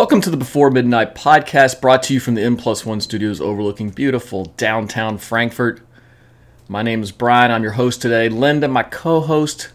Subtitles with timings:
[0.00, 3.38] Welcome to the Before Midnight podcast brought to you from the M Plus One studios
[3.38, 5.82] overlooking beautiful downtown Frankfurt.
[6.68, 7.50] My name is Brian.
[7.50, 8.30] I'm your host today.
[8.30, 9.72] Linda, my co host,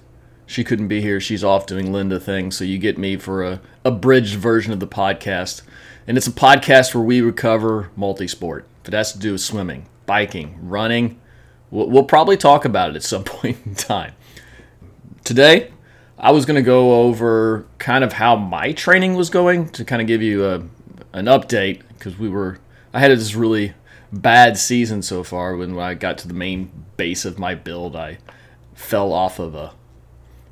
[0.48, 1.20] she couldn't be here.
[1.20, 4.88] She's off doing Linda things, so you get me for a abridged version of the
[4.88, 5.62] podcast.
[6.08, 8.66] And it's a podcast where we recover multi sport.
[8.82, 11.22] If it has to do with swimming, biking, running,
[11.70, 14.14] we'll, we'll probably talk about it at some point in time.
[15.24, 15.72] Today,
[16.18, 20.02] I was going to go over kind of how my training was going to kind
[20.02, 20.56] of give you a,
[21.14, 22.60] an update because we were
[22.94, 23.74] I had this really
[24.14, 25.58] bad season so far.
[25.58, 28.20] When I got to the main base of my build, I
[28.74, 29.74] fell off of a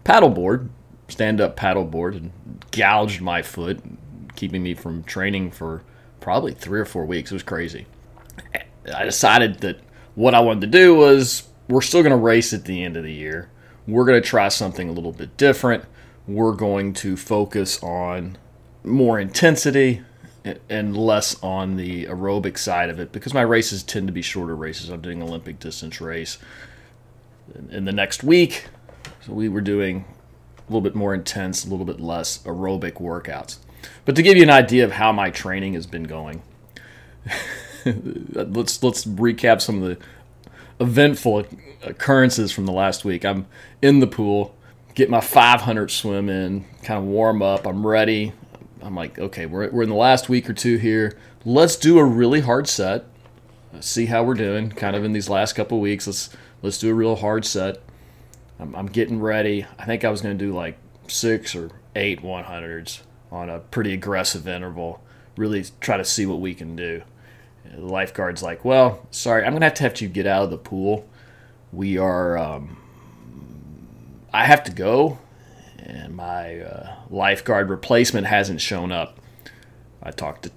[0.03, 0.67] paddleboard,
[1.07, 2.31] stand up paddleboard, and
[2.71, 3.79] gouged my foot,
[4.35, 5.83] keeping me from training for
[6.19, 7.31] probably three or four weeks.
[7.31, 7.87] It was crazy.
[8.93, 9.79] I decided that
[10.15, 13.03] what I wanted to do was we're still going to race at the end of
[13.03, 13.49] the year
[13.87, 15.85] we're going to try something a little bit different.
[16.27, 18.37] We're going to focus on
[18.83, 20.01] more intensity
[20.69, 24.55] and less on the aerobic side of it because my races tend to be shorter
[24.55, 24.89] races.
[24.89, 26.37] I'm doing Olympic distance race
[27.69, 28.67] in the next week.
[29.21, 30.05] So we were doing
[30.57, 33.57] a little bit more intense, a little bit less aerobic workouts.
[34.05, 36.41] But to give you an idea of how my training has been going,
[37.85, 40.05] let's let's recap some of the
[40.79, 41.45] eventful
[41.83, 43.25] occurrences from the last week.
[43.25, 43.45] I'm
[43.81, 44.55] in the pool,
[44.95, 47.65] get my 500 swim in, kind of warm up.
[47.65, 48.33] I'm ready.
[48.81, 51.17] I'm like, okay, we're, we're in the last week or two here.
[51.45, 53.05] Let's do a really hard set.
[53.79, 56.05] See how we're doing, kind of in these last couple weeks.
[56.05, 56.29] Let's
[56.61, 57.81] let's do a real hard set.
[58.59, 59.65] I'm, I'm getting ready.
[59.79, 60.77] I think I was going to do like
[61.07, 65.01] six or eight 100s on a pretty aggressive interval.
[65.35, 67.01] Really try to see what we can do.
[67.75, 70.57] The lifeguard's like, well, sorry, I'm to have to have you get out of the
[70.57, 71.07] pool
[71.73, 72.37] we are.
[72.37, 72.77] Um,
[74.31, 75.17] I have to go,
[75.77, 79.19] and my uh, lifeguard replacement hasn't shown up.
[80.01, 80.51] I talked to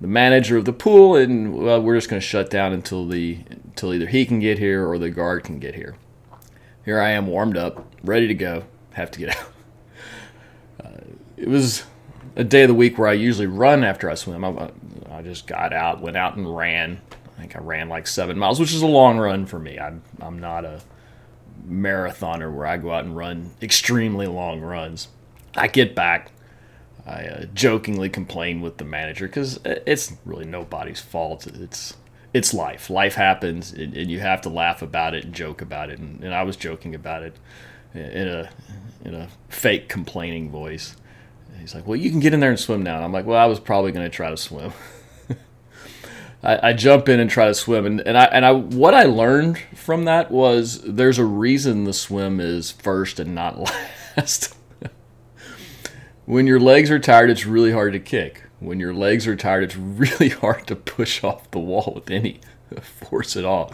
[0.00, 3.92] the manager of the pool, and well, we're just to shut down until the until
[3.92, 5.96] either he can get here or the guard can get here.
[6.84, 8.64] Here I am, warmed up, ready to go.
[8.92, 9.52] Have to get out.
[10.84, 11.00] Uh,
[11.36, 11.84] it was
[12.36, 14.44] a day of the week where I usually run after I swim.
[14.44, 14.70] I,
[15.10, 17.00] I just got out, went out and ran,
[17.40, 19.78] I think I ran like seven miles, which is a long run for me.
[19.78, 20.82] I'm I'm not a
[21.66, 25.08] marathoner where I go out and run extremely long runs.
[25.54, 26.32] I get back.
[27.06, 31.46] I uh, jokingly complain with the manager because it's really nobody's fault.
[31.46, 31.96] It's
[32.32, 32.90] it's life.
[32.90, 35.98] Life happens, and, and, you have to laugh about it and joke about it.
[35.98, 37.34] And, and I was joking about it
[37.94, 38.50] in a
[39.04, 40.94] in a fake complaining voice.
[41.60, 43.38] He's like, "Well, you can get in there and swim now." And I'm like, "Well,
[43.38, 44.72] I was probably going to try to swim."
[46.42, 49.04] I, I, jump in and try to swim, and, and I and I what I
[49.04, 53.58] learned from that was there's a reason the swim is first and not
[54.16, 54.56] last.
[56.24, 58.44] when your legs are tired, it's really hard to kick.
[58.58, 62.40] When your legs are tired, it's really hard to push off the wall with any
[62.80, 63.72] force at all.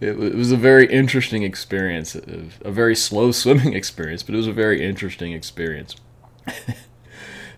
[0.00, 4.46] It, it was a very interesting experience, a very slow swimming experience, but it was
[4.46, 5.96] a very interesting experience.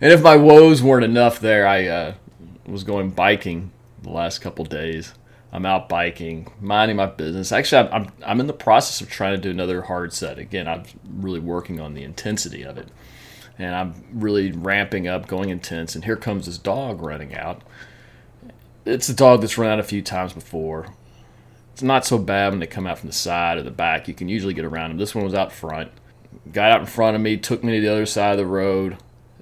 [0.00, 2.14] And if my woes weren't enough, there I uh,
[2.66, 3.72] was going biking
[4.02, 5.12] the last couple days.
[5.50, 7.52] I'm out biking, minding my business.
[7.52, 10.38] Actually, I'm, I'm, I'm in the process of trying to do another hard set.
[10.38, 12.88] Again, I'm really working on the intensity of it.
[13.58, 15.94] And I'm really ramping up, going intense.
[15.94, 17.62] And here comes this dog running out.
[18.84, 20.94] It's a dog that's run out a few times before.
[21.72, 24.06] It's not so bad when they come out from the side or the back.
[24.06, 24.98] You can usually get around them.
[24.98, 25.90] This one was out front.
[26.52, 28.98] Got out in front of me, took me to the other side of the road.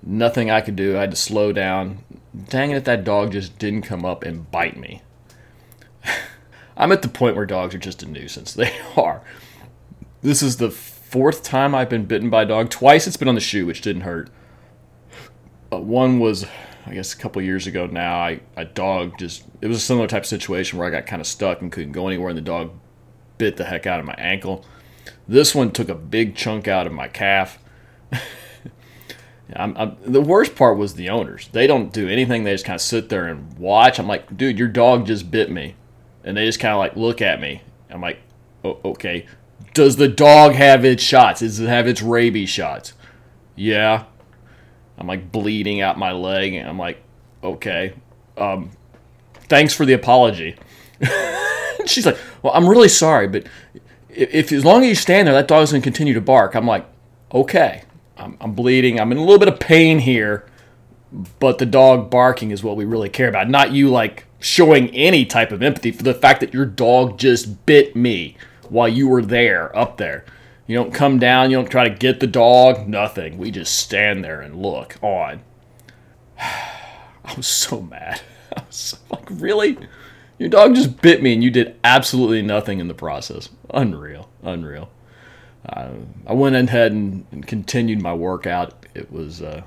[0.08, 0.96] Nothing I could do.
[0.96, 2.04] I had to slow down,
[2.48, 5.02] dang it, that dog just didn't come up and bite me.
[6.76, 8.54] I'm at the point where dogs are just a nuisance.
[8.56, 9.22] They are.
[10.22, 12.70] This is the fourth time I've been bitten by a dog.
[12.70, 14.30] Twice it's been on the shoe, which didn't hurt.
[15.72, 16.46] Uh, one was,
[16.86, 18.18] I guess, a couple years ago now.
[18.20, 21.20] I a dog just it was a similar type of situation where I got kind
[21.20, 22.70] of stuck and couldn't go anywhere, and the dog
[23.38, 24.64] bit the heck out of my ankle.
[25.26, 27.58] This one took a big chunk out of my calf.
[29.58, 31.48] I'm, I'm, the worst part was the owners.
[31.52, 32.44] They don't do anything.
[32.44, 33.98] They just kind of sit there and watch.
[33.98, 35.74] I'm like, dude, your dog just bit me,
[36.24, 37.62] and they just kind of like look at me.
[37.90, 38.20] I'm like,
[38.64, 39.26] oh, okay.
[39.74, 41.40] Does the dog have its shots?
[41.40, 42.94] Does it have its rabies shots?
[43.54, 44.04] Yeah.
[44.98, 47.02] I'm like bleeding out my leg, and I'm like,
[47.42, 47.94] okay.
[48.36, 48.70] Um,
[49.48, 50.56] thanks for the apology.
[51.86, 53.46] She's like, well, I'm really sorry, but
[54.08, 56.54] if, if as long as you stand there, that dog's gonna continue to bark.
[56.54, 56.86] I'm like,
[57.32, 57.82] okay.
[58.16, 58.98] I'm, I'm bleeding.
[58.98, 60.46] I'm in a little bit of pain here,
[61.38, 63.48] but the dog barking is what we really care about.
[63.48, 67.66] Not you like showing any type of empathy for the fact that your dog just
[67.66, 68.36] bit me
[68.68, 70.24] while you were there, up there.
[70.66, 73.38] You don't come down, you don't try to get the dog, nothing.
[73.38, 75.42] We just stand there and look on.
[76.38, 78.20] I was so mad.
[78.56, 79.78] I was like, really?
[80.38, 83.48] Your dog just bit me and you did absolutely nothing in the process.
[83.70, 84.28] Unreal.
[84.42, 84.90] Unreal.
[85.68, 85.90] Uh,
[86.26, 88.86] I went ahead and, and, continued my workout.
[88.94, 89.62] It was uh,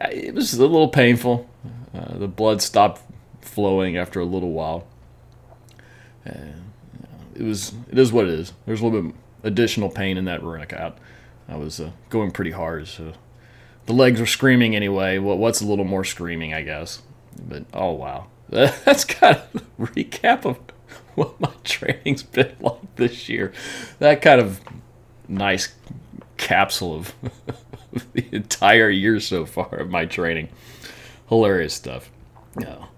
[0.00, 1.48] it was a little painful.
[1.94, 3.02] Uh, the blood stopped
[3.42, 4.86] flowing after a little while.
[6.24, 8.52] it was it is what it is.
[8.64, 10.98] There's a little bit additional pain in that workout.
[11.48, 13.12] I was uh, going pretty hard, so
[13.86, 15.18] the legs were screaming anyway.
[15.18, 17.02] What what's a little more screaming, I guess.
[17.36, 20.58] But oh wow, that's kind of a recap of
[21.14, 23.52] what my training's been like this year.
[23.98, 24.60] That kind of
[25.30, 25.74] nice
[26.36, 27.14] capsule of
[28.12, 30.48] the entire year so far of my training.
[31.28, 32.10] Hilarious stuff.
[32.56, 32.88] No.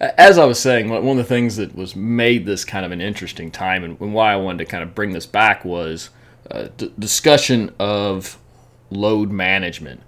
[0.00, 3.00] As I was saying, one of the things that was made this kind of an
[3.00, 6.10] interesting time and why I wanted to kind of bring this back was
[6.50, 8.38] uh, d- discussion of
[8.90, 10.00] load management.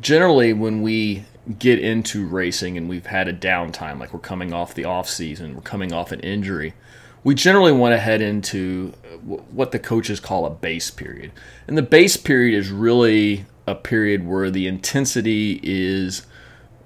[0.00, 1.24] generally, when we
[1.58, 5.54] get into racing and we've had a downtime, like we're coming off the off season,
[5.54, 6.74] we're coming off an injury,
[7.22, 11.32] we generally want to head into uh, what the coaches call a base period.
[11.66, 16.26] And the base period is really a period where the intensity is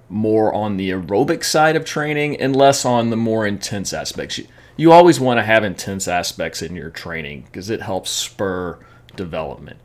[0.09, 4.41] more on the aerobic side of training and less on the more intense aspects.
[4.77, 8.79] You always want to have intense aspects in your training because it helps spur
[9.17, 9.79] development.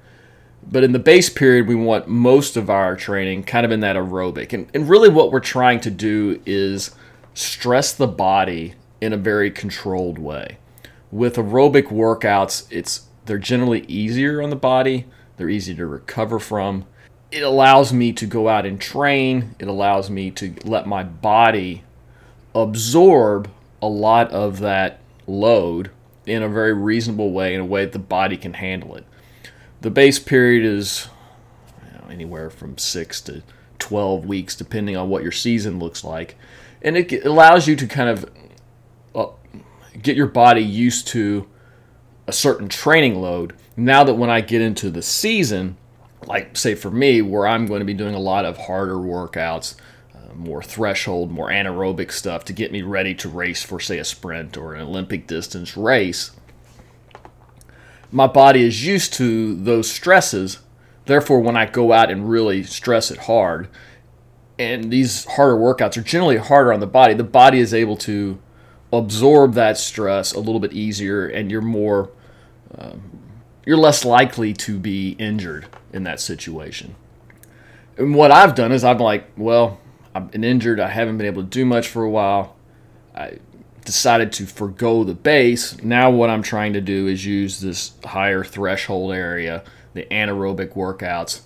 [0.64, 3.96] But in the base period, we want most of our training kind of in that
[3.96, 4.52] aerobic.
[4.52, 6.92] And, and really, what we're trying to do is
[7.34, 10.58] stress the body in a very controlled way.
[11.12, 15.06] With aerobic workouts, it's they're generally easier on the body,
[15.38, 16.86] they're easy to recover from.
[17.32, 21.84] It allows me to go out and train, it allows me to let my body
[22.56, 23.50] absorb
[23.82, 25.92] a lot of that load
[26.26, 29.06] in a very reasonable way, in a way that the body can handle it.
[29.82, 31.08] The base period is
[31.86, 33.44] you know, anywhere from six to
[33.80, 36.36] 12 weeks, depending on what your season looks like.
[36.82, 38.30] And it allows you to kind of
[40.02, 41.48] get your body used to
[42.28, 43.56] a certain training load.
[43.76, 45.78] Now that when I get into the season,
[46.26, 49.76] like say for me, where I'm going to be doing a lot of harder workouts,
[50.16, 54.06] uh, more threshold, more anaerobic stuff to get me ready to race for, say, a
[54.06, 56.32] sprint or an Olympic distance race,
[58.12, 60.60] my body is used to those stresses.
[61.06, 63.70] Therefore, when I go out and really stress it hard,
[64.58, 68.40] and these harder workouts are generally harder on the body, the body is able to
[68.92, 72.10] absorb that stress a little bit easier and you're more
[72.78, 73.02] um,
[73.66, 76.96] you're less likely to be injured in that situation.
[77.98, 79.80] And what i've done is i'm like well
[80.16, 80.80] i've been injured.
[80.80, 82.56] I haven't been able to do much for a while.
[83.16, 83.40] I
[83.86, 85.82] decided to forego the base.
[85.84, 89.64] Now what i'm trying to do is use this higher threshold area
[89.94, 91.42] the anaerobic workouts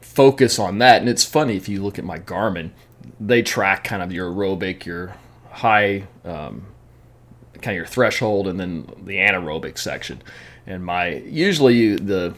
[0.00, 1.00] focus on that.
[1.00, 2.70] And it's funny if you look at my garmin
[3.20, 5.14] they track kind of your aerobic your
[5.54, 6.66] high um,
[7.54, 10.22] kind of your threshold and then the anaerobic section.
[10.66, 12.34] And my usually you, the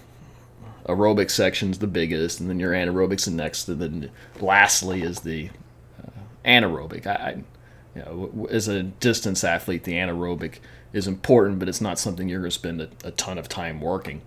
[0.86, 4.10] aerobic section's the biggest, and then your anaerobic's the next, and then
[4.40, 5.50] lastly is the
[6.02, 6.10] uh,
[6.44, 7.06] anaerobic.
[7.06, 7.30] I, I,
[7.94, 10.58] you know, as a distance athlete, the anaerobic
[10.92, 13.80] is important, but it's not something you're going to spend a, a ton of time
[13.80, 14.22] working.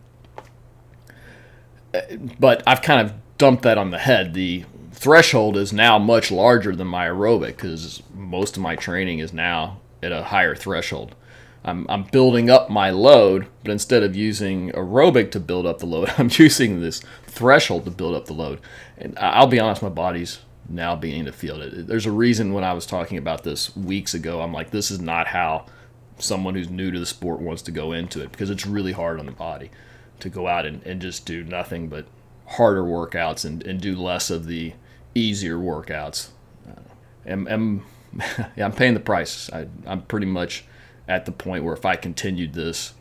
[1.93, 2.01] Uh,
[2.39, 4.33] but I've kind of dumped that on the head.
[4.33, 4.65] The
[4.99, 9.79] threshold is now much larger than my aerobic because most of my training is now
[10.03, 11.15] at a higher threshold.
[11.63, 15.85] I'm, I'm building up my load, but instead of using aerobic to build up the
[15.85, 18.59] load, I'm using this threshold to build up the load.
[18.97, 21.87] And I'll be honest, my body's now beginning to feel it.
[21.87, 24.99] There's a reason when I was talking about this weeks ago, I'm like, this is
[24.99, 25.65] not how
[26.17, 29.17] someone who's new to the sport wants to go into it because it's really hard
[29.17, 29.71] on the body
[30.19, 32.05] to go out and, and just do nothing but
[32.45, 34.73] harder workouts and, and do less of the
[35.15, 36.29] easier workouts.
[36.67, 36.81] Uh,
[37.25, 37.81] and, and
[38.55, 39.51] yeah, I'm paying the price.
[39.51, 40.65] I, I'm pretty much
[41.07, 42.93] at the point where if I continued this,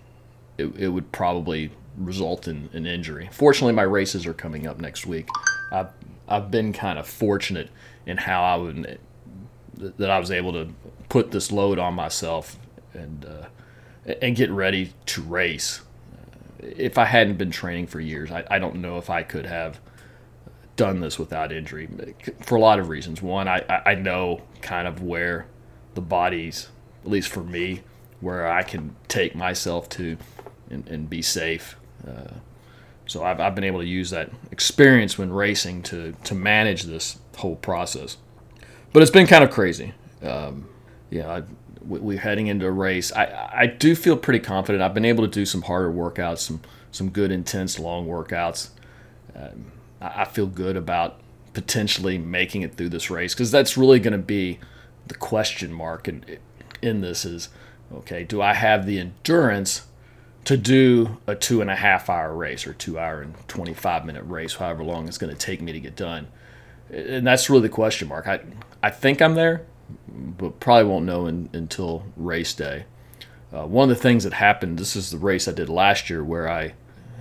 [0.57, 3.29] it, it would probably result in an in injury.
[3.33, 5.29] Fortunately, my races are coming up next week.
[5.73, 5.89] I've,
[6.29, 7.71] I've been kind of fortunate
[8.07, 8.99] in how I would
[9.77, 10.69] that I was able to
[11.09, 12.59] put this load on myself
[12.95, 15.83] and uh, and get ready to race.
[16.59, 19.81] If I hadn't been training for years, I, I don't know if I could have
[20.79, 21.89] done this without injury
[22.41, 23.21] for a lot of reasons.
[23.21, 25.47] One, I, I know kind of where
[25.95, 26.69] the body's,
[27.05, 27.83] at least for me,
[28.21, 30.17] where I can take myself to
[30.71, 31.77] and, and be safe.
[32.07, 32.35] Uh,
[33.07, 37.19] so I've, I've been able to use that experience when racing to, to manage this
[37.37, 38.17] whole process.
[38.93, 39.93] But it's been kind of crazy.
[40.23, 40.69] Um,
[41.11, 41.43] yeah, I,
[41.83, 43.13] we're heading into a race.
[43.13, 44.83] I, I do feel pretty confident.
[44.83, 48.71] I've been able to do some harder workouts, some some good intense long workouts.
[49.35, 51.21] Um, I feel good about
[51.55, 54.59] potentially making it through this race because that's really going to be
[55.09, 56.25] the question mark in,
[56.83, 57.49] in this is
[57.93, 59.87] okay, do I have the endurance
[60.45, 64.23] to do a two and a half hour race or two hour and 25 minute
[64.25, 66.29] race, however long it's going to take me to get done?
[66.91, 68.27] And that's really the question mark.
[68.27, 68.41] I,
[68.83, 69.67] I think I'm there,
[70.09, 72.85] but probably won't know in, until race day.
[73.53, 76.23] Uh, one of the things that happened, this is the race I did last year
[76.23, 76.75] where I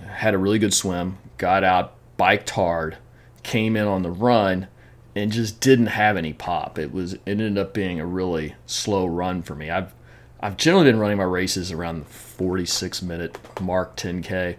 [0.06, 2.98] had a really good swim, got out, biked hard,
[3.42, 4.68] came in on the run,
[5.16, 6.78] and just didn't have any pop.
[6.78, 9.70] It was it ended up being a really slow run for me.
[9.70, 9.94] I've
[10.40, 14.56] I've generally been running my races around the 46 minute mark, 10k.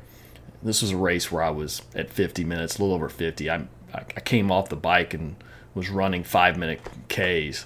[0.61, 3.49] This was a race where I was at 50 minutes, a little over 50.
[3.49, 5.35] I I came off the bike and
[5.73, 7.65] was running five minute Ks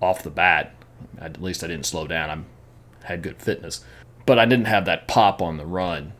[0.00, 0.74] off the bat.
[1.18, 2.46] At least I didn't slow down.
[3.02, 3.84] I had good fitness,
[4.26, 6.12] but I didn't have that pop on the run.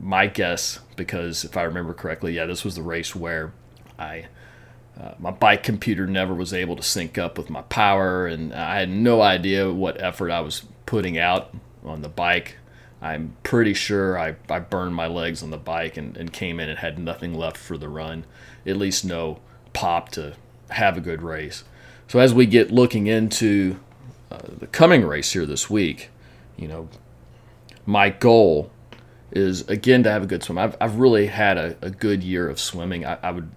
[0.00, 3.52] My guess, because if I remember correctly, yeah, this was the race where
[3.98, 4.26] I
[4.98, 8.80] uh, my bike computer never was able to sync up with my power, and I
[8.80, 12.56] had no idea what effort I was putting out on the bike.
[13.00, 16.68] I'm pretty sure I, I burned my legs on the bike and, and came in
[16.68, 18.24] and had nothing left for the run,
[18.66, 19.38] at least no
[19.72, 20.34] pop to
[20.70, 21.62] have a good race.
[22.08, 23.78] So as we get looking into
[24.32, 26.10] uh, the coming race here this week,
[26.56, 26.88] you know,
[27.86, 28.72] my goal
[29.30, 30.58] is again to have a good swim.
[30.58, 33.04] I've, I've really had a, a good year of swimming.
[33.04, 33.50] I, I would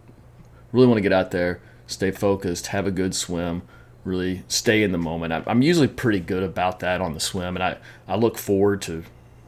[0.71, 3.61] really want to get out there, stay focused, have a good swim,
[4.03, 5.33] really stay in the moment.
[5.47, 9.03] I'm usually pretty good about that on the swim, and I, I look forward to,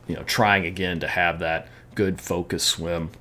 [0.08, 3.12] you know, trying again to have that good focused swim.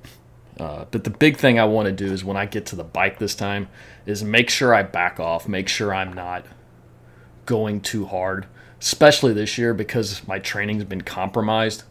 [0.59, 2.85] Uh, but the big thing I want to do is when I get to the
[2.85, 3.69] bike this time
[4.05, 6.45] is make sure I back off, make sure I'm not
[7.47, 8.47] going too hard,
[8.81, 11.85] especially this year because my training's been compromised.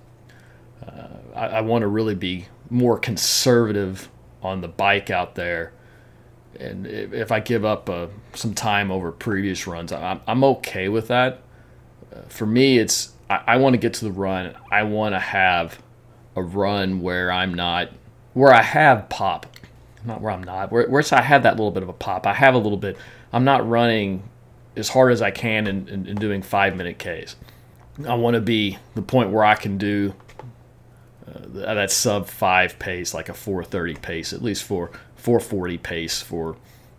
[0.85, 4.09] Uh, I, I want to really be more conservative
[4.41, 5.73] on the bike out there
[6.59, 11.07] and if I give up uh, some time over previous runs, I'm, I'm okay with
[11.07, 11.41] that.
[12.13, 14.53] Uh, for me, it's I, I want to get to the run.
[14.71, 15.81] I want to have
[16.35, 17.89] a run where I'm not
[18.33, 19.45] where I have pop,
[20.05, 20.71] not where I'm not.
[20.71, 22.27] Where, where I have that little bit of a pop.
[22.27, 22.97] I have a little bit.
[23.33, 24.23] I'm not running
[24.75, 27.35] as hard as I can and doing five minute Ks.
[28.07, 30.13] I want to be the point where I can do
[31.33, 36.57] uh, that sub five pace, like a 430 pace, at least for 440 pace for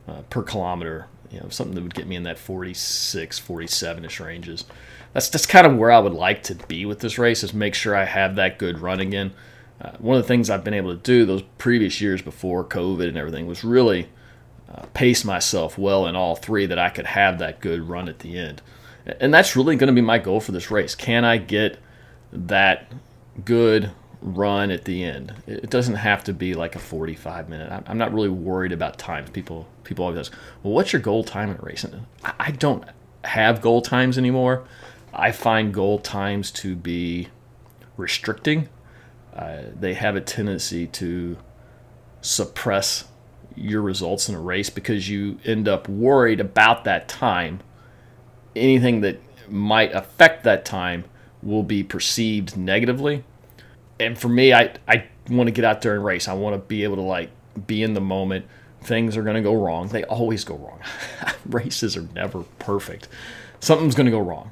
[0.09, 1.07] uh, per kilometer.
[1.31, 4.65] You know, something that would get me in that 46, 47 ish ranges.
[5.13, 7.43] That's that's kind of where I would like to be with this race.
[7.43, 9.33] Is make sure I have that good run again.
[9.81, 13.09] Uh, one of the things I've been able to do those previous years before COVID
[13.09, 14.09] and everything was really
[14.73, 18.21] uh, pace myself well in all three that I could have that good run at
[18.21, 18.63] the end.
[19.05, 20.95] And that's really going to be my goal for this race.
[20.95, 21.79] Can I get
[22.33, 22.93] that
[23.45, 23.91] good
[24.23, 25.35] run at the end.
[25.47, 27.83] It doesn't have to be like a 45 minute.
[27.87, 29.31] I'm not really worried about times.
[29.31, 31.85] People people always ask, well, what's your goal time in a race?
[31.85, 32.07] And
[32.39, 32.85] I don't
[33.25, 34.65] have goal times anymore.
[35.13, 37.29] I find goal times to be
[37.97, 38.69] restricting.
[39.35, 41.37] Uh, they have a tendency to
[42.21, 43.07] suppress
[43.57, 47.61] your results in a race because you end up worried about that time.
[48.55, 51.05] Anything that might affect that time
[51.43, 53.25] will be perceived negatively
[54.01, 56.29] and for me, I I want to get out there and race.
[56.29, 57.31] I want to be able to like
[57.67, 58.47] be in the moment.
[58.83, 59.89] Things are going to go wrong.
[59.89, 60.81] They always go wrong.
[61.47, 63.09] Races are never perfect.
[63.61, 64.51] Something's going to go wrong.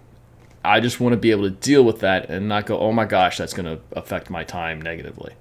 [0.64, 3.06] I just want to be able to deal with that and not go, oh my
[3.06, 5.32] gosh, that's going to affect my time negatively.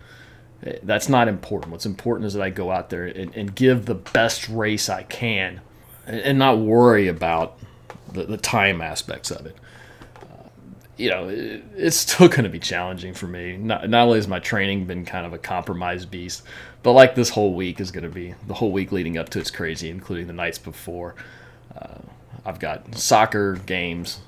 [0.63, 1.71] Eh, that's not important.
[1.71, 5.03] What's important is that I go out there and, and give the best race I
[5.03, 5.61] can
[6.07, 7.59] and not worry about
[8.11, 9.55] the, the time aspects of it
[10.99, 13.57] you know, it, it's still going to be challenging for me.
[13.57, 16.43] Not, not only has my training been kind of a compromised beast,
[16.83, 19.39] but like this whole week is going to be the whole week leading up to
[19.39, 21.15] it's crazy, including the nights before.
[21.75, 21.99] Uh,
[22.45, 24.19] I've got soccer games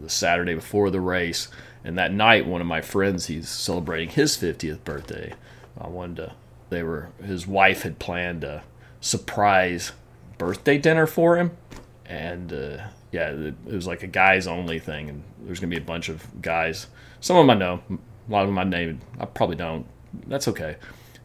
[0.00, 1.48] the Saturday before the race,
[1.84, 5.34] and that night, one of my friends he's celebrating his 50th birthday.
[5.78, 6.32] I wanted to.
[6.68, 8.64] They were his wife had planned a
[9.00, 9.92] surprise
[10.38, 11.56] birthday dinner for him,
[12.04, 12.78] and uh,
[13.16, 16.42] yeah, it, was like a guys only thing, and there's gonna be a bunch of
[16.42, 16.86] guys.
[17.20, 19.00] Some of them I know, a lot of them I named.
[19.18, 19.86] I probably don't.
[20.26, 20.76] That's okay.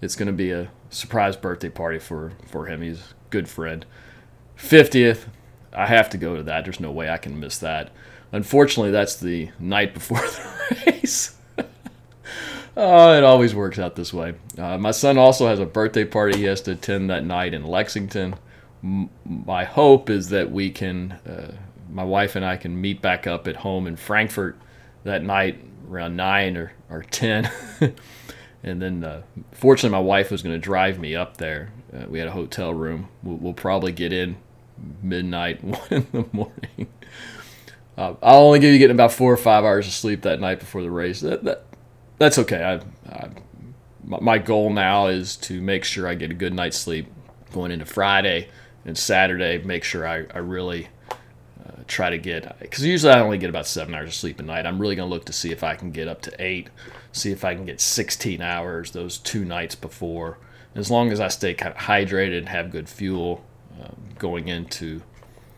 [0.02, 2.82] It's gonna be a surprise birthday party for for him.
[2.82, 3.86] He's a good friend.
[4.56, 5.28] Fiftieth,
[5.74, 6.64] I have to go to that.
[6.64, 7.92] There's no way I can miss that.
[8.32, 11.36] Unfortunately, that's the night before the race.
[12.78, 14.36] oh, it always works out this way.
[14.58, 17.66] Uh, my son also has a birthday party he has to attend that night in
[17.66, 18.36] Lexington.
[18.82, 21.52] M- my hope is that we can uh,
[21.92, 24.58] my wife and I can meet back up at home in Frankfurt
[25.04, 27.50] that night around nine or, or ten,
[28.64, 31.72] And then, uh, fortunately, my wife was going to drive me up there.
[31.94, 33.10] Uh, we had a hotel room.
[33.24, 34.38] We'll, we'll, probably get in
[35.02, 36.88] midnight, one in the morning.
[37.98, 40.60] Uh, I'll only give you getting about four or five hours of sleep that night
[40.60, 41.22] before the race.
[41.22, 41.66] That, that
[42.20, 42.64] that's okay.
[42.64, 43.30] I, I,
[44.04, 47.08] my goal now is to make sure I get a good night's sleep
[47.52, 48.50] going into Friday
[48.86, 49.58] and Saturday.
[49.64, 50.90] Make sure I, I really
[51.92, 54.66] try to get because usually I only get about seven hours of sleep a night.
[54.66, 56.70] I'm really going to look to see if I can get up to eight,
[57.12, 60.38] see if I can get 16 hours those two nights before.
[60.74, 63.44] As long as I stay kind of hydrated and have good fuel
[63.82, 65.02] uh, going into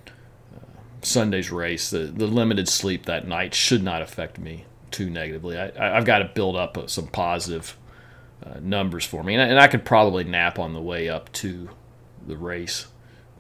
[0.08, 0.60] uh,
[1.02, 5.58] Sunday's race, the, the limited sleep that night should not affect me too negatively.
[5.58, 7.78] I, I've got to build up uh, some positive
[8.44, 11.32] uh, numbers for me, and I, and I, could probably nap on the way up
[11.34, 11.70] to
[12.26, 12.88] the race,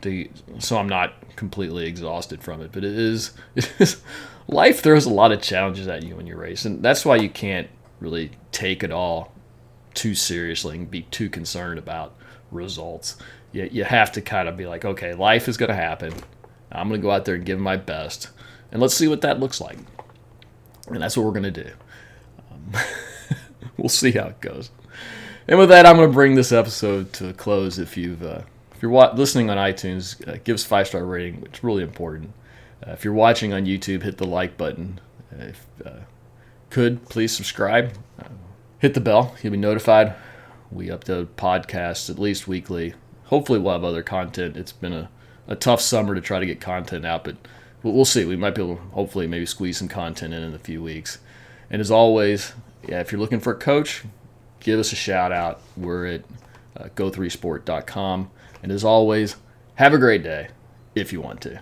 [0.04, 0.30] to,
[0.60, 2.72] so I'm not completely exhausted from it.
[2.72, 4.02] But it is, it is
[4.48, 7.30] life throws a lot of challenges at you when you race, and that's why you
[7.30, 7.68] can't
[8.00, 9.34] really take it all
[9.94, 12.16] too seriously and be too concerned about
[12.52, 13.18] results.
[13.52, 16.14] You, you have to kind of be like, okay, life is going to happen.
[16.72, 18.30] I'm going to go out there and give my best,
[18.72, 19.78] and let's see what that looks like
[20.88, 21.72] and that's what we're going to do.
[22.52, 22.82] Um,
[23.78, 24.72] we'll see how it goes.
[25.48, 27.78] And with that, I'm going to bring this episode to a close.
[27.78, 28.42] If you've uh,
[28.84, 31.42] you're wa- listening on iTunes, uh, give us five star rating.
[31.46, 32.34] It's really important.
[32.86, 35.00] Uh, if you're watching on YouTube, hit the like button.
[35.32, 36.00] Uh, if uh,
[36.70, 37.94] could please subscribe.
[38.20, 38.28] Uh,
[38.80, 39.38] hit the bell.
[39.42, 40.14] You'll be notified.
[40.70, 42.94] We upload podcasts at least weekly.
[43.28, 44.58] Hopefully, we'll have other content.
[44.58, 45.10] It's been a,
[45.48, 47.38] a tough summer to try to get content out, but
[47.84, 48.26] we'll see.
[48.26, 51.20] We might be able to hopefully maybe squeeze some content in in a few weeks.
[51.70, 52.52] And as always,
[52.86, 54.04] yeah, if you're looking for a coach,
[54.60, 55.62] give us a shout out.
[55.78, 56.24] We're at
[56.76, 58.32] Uh, go3sport.com.
[58.62, 59.36] And as always,
[59.76, 60.50] have a great day
[60.96, 61.62] if you want to.